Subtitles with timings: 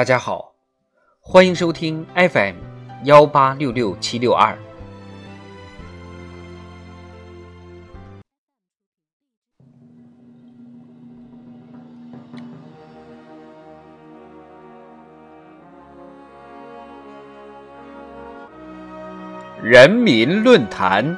[0.00, 0.52] 大家好，
[1.20, 2.54] 欢迎收听 FM
[3.04, 4.56] 幺八六六七六二。
[19.62, 21.14] 人民论坛，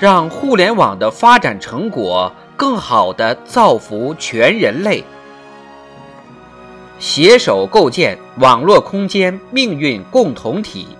[0.00, 5.04] 让互联网的发展成果更好的造福全人类。
[6.98, 10.96] 携手构建网络空间命运共同体。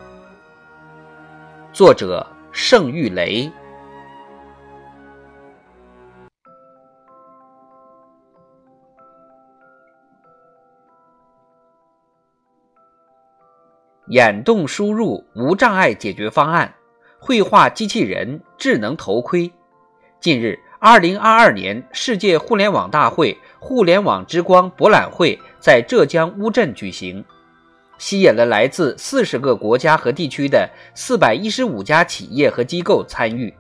[1.73, 3.51] 作者：盛玉雷。
[14.09, 16.75] 眼动输入无障碍解决方案，
[17.19, 19.51] 绘画机器人、智能头盔。
[20.21, 27.25] 近日，二零二二年世界互联网大会“互联网之光”博览会在浙江乌镇举行，
[27.99, 33.53] 吸引了来自四十个国家和地区的四百一十五家企业和机构参与，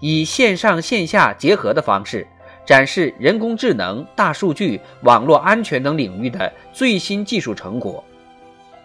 [0.00, 2.26] 以线上线下结合的方式，
[2.66, 8.02] 展示人工智能、大数据、网络安全等领域的最新技术成果。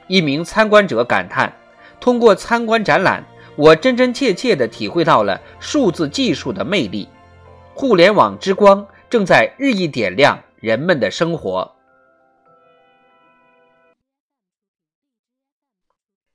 [0.05, 1.52] 一名参观者感叹
[2.00, 3.23] ：“通过参观展览，
[3.55, 7.09] 我真真切切地体会到了数字技术的魅力。
[7.78, 11.76] 互联网之光正在日益点亮人们的生活。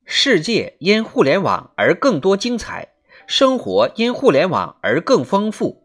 [0.05, 2.91] 世界因互联网而更多精彩，
[3.27, 5.83] 生活因互联网而更丰富。”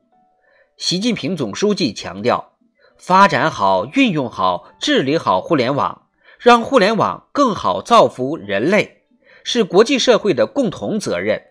[0.76, 2.58] 习近平总书记强调
[3.00, 9.04] ：“发展好、运用好、治理好互联网。”让互联网更好造福人类，
[9.46, 11.42] 是国际社会的共同责任。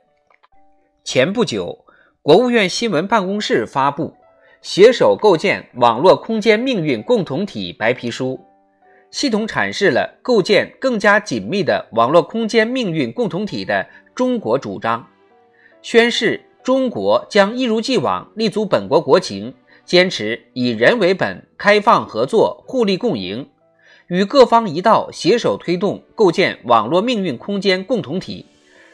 [1.03, 1.84] 前不久，
[2.25, 4.07] 国务院新闻办公室发布
[4.63, 8.41] 《携手构建网络空间命运共同体》白皮书，
[9.11, 15.07] 系统阐释了构建更加紧密的网络空间命运共同体的中国主张，
[15.83, 19.53] 宣示中国将一如既往立足本国国情，
[19.85, 23.47] 坚持以人为本、开放合作、互利共赢。
[24.07, 28.47] 与各方一道携手推动构建网络命运空间共同体，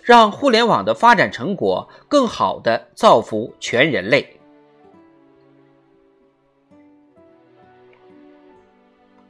[0.03, 4.27] 让互联网的发展成果更好的造福全人类。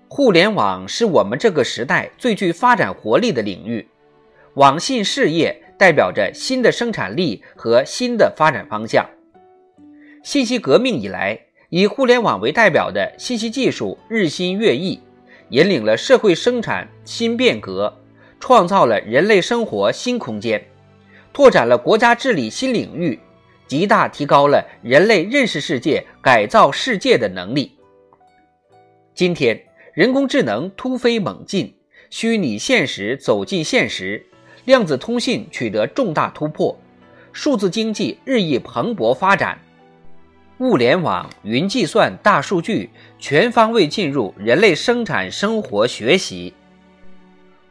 [0.08, 3.88] 互联网是我们这个时代最具发展活力的领域，
[4.54, 9.08] 网信事业代表着新的生产力和新的发展方向。
[10.22, 11.38] 信息革命以来，
[11.68, 15.00] 以互联网为代表的信息技术日新月异。
[15.50, 17.92] 引领了社会生产新变革，
[18.40, 20.60] 创造了人类生活新空间，
[21.32, 23.20] 拓展了国家治理新领域，
[23.68, 27.70] 极大提高了人类认识世界、改造世界的能力。
[29.14, 29.62] 今天，
[29.92, 31.72] 人工智能突飞猛进，
[32.08, 34.24] 虚拟现实走进现实，
[34.64, 36.76] 量子通信取得重大突破，
[37.32, 39.58] 数字经济日益蓬勃发展。
[40.58, 46.52] 物联网、云计算、大数据全方位进入人类生产生活学习。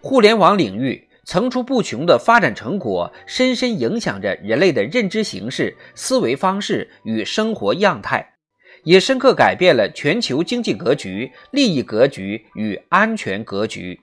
[0.02, 8.36] 互联网领域层出不穷的发展成果，深深影响着人类的认知形式、思维方式与生活样态，
[8.84, 14.00] 也深刻改变了全球经济格局、利益格局与安全格局。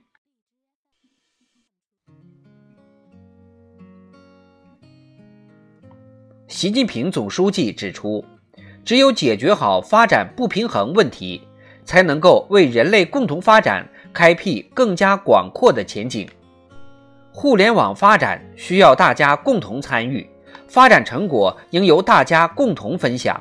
[6.46, 8.24] 习近平总书记指出。
[8.84, 11.42] 只有解决好发展不平衡问题，
[11.84, 13.84] 才能够为人类共同发展
[14.16, 16.26] 开辟更加广阔的前景。
[17.30, 20.26] 互联网发展需要大家共同参与，
[20.66, 23.38] 发展成果应由大家共同分享。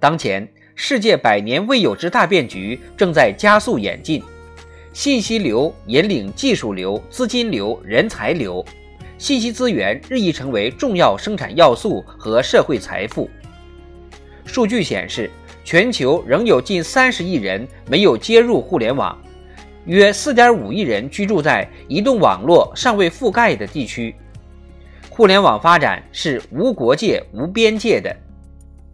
[0.00, 4.20] 当前，世界百年未有之大变局正在加速演进，
[4.92, 8.64] 信息流引领技术流、资金流、人才流，
[9.16, 13.30] 信息资源日益成为重要生产要素和社会财富。
[14.44, 15.30] 数据显示，
[15.62, 19.16] 全球仍有近三十亿人没有接入互联网，
[19.90, 24.14] 约四点五亿人居住在移动网络尚未覆盖的地区。
[25.08, 28.16] 互联网发展是无国界、无边界的。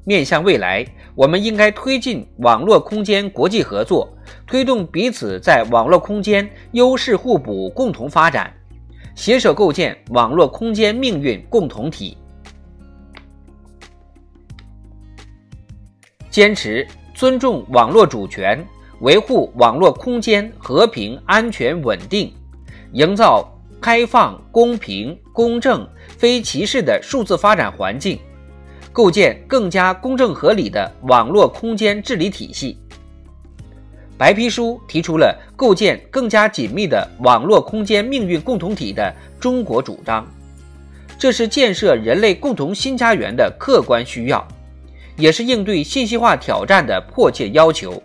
[0.07, 0.83] 面向未来，
[1.15, 4.11] 我们应该推进网络空间国际合作，
[4.47, 8.51] 推动彼此在网络空间优势互补、共同发展，
[9.15, 12.17] 携手构建网络空间命运共同体。
[16.31, 18.67] 坚持尊重网络主权，
[19.01, 22.33] 维护网络空间和平、安全、稳定，
[22.93, 23.47] 营造
[23.81, 28.19] 开放、公平、公正、非歧视的数字发展环境，
[28.93, 32.79] 构建更加公正合理的网络空间治理体系。
[34.17, 40.27] 白皮书提出了构建更加紧密的网络空间命运共同体的中国主张，
[41.19, 44.49] 这是建设人类共同新家园的客观需要，
[45.19, 48.03] 也是应对信息化挑战的迫切要求。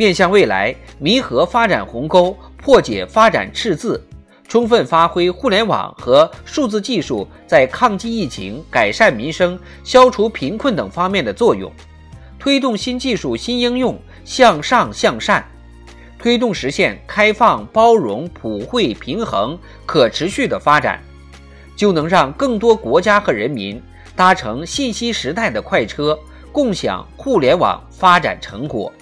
[0.00, 4.02] 面向未来，弥合发展鸿沟，破解发展赤字，
[4.48, 11.70] 充分发挥互联网和数字技术在抗击疫情、改善民生、消除贫困等方面的作用，
[12.38, 13.94] 推动新技术新应用。
[14.22, 15.44] 向上向善，
[16.18, 21.02] 推动实现开放、包容、普惠、平衡、可持续的发展，
[21.74, 23.82] 就能让更多国家和人民
[24.14, 26.16] 搭乘信息时代的快车，
[26.52, 28.92] 共享互联网发展成果。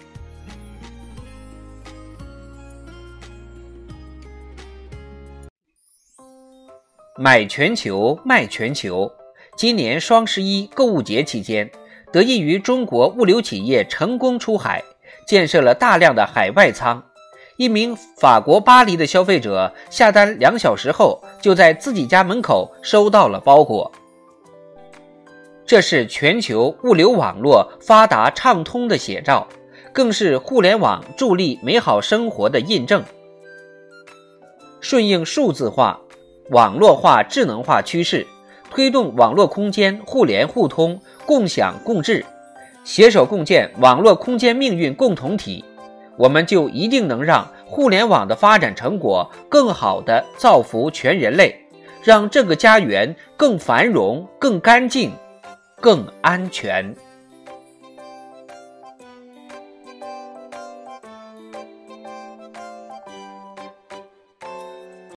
[7.20, 9.10] 买全球，卖全球。
[9.56, 11.68] 今年双十一购物节期间，
[12.12, 14.80] 得益于中国物流企业成功出海。
[15.26, 17.02] 建设了大量的海外仓，
[17.56, 23.90] 一名法国巴黎的消费者下单两小时后，就在自己家门口收到了包裹。
[25.66, 29.44] 这是全球物流网络发达畅通的写照，
[29.92, 33.02] 更是互联网助力美好生活的印证。
[34.80, 36.00] 顺应数字化、
[36.50, 38.26] 网络化、智能化趋势，
[38.70, 42.24] 推动网络空间互联互通、共享共治。
[42.84, 45.62] 携手共建网络空间命运共同体，
[46.16, 51.54] 我们就一定能让互联网的发展成果更好地造福全人类，
[52.02, 55.12] 让这个家园更繁荣、更干净、
[55.78, 56.94] 更安全。